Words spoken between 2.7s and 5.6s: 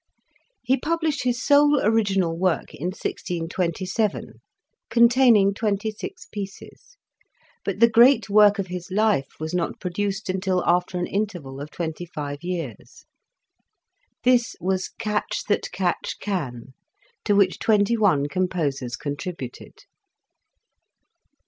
in 1627, containing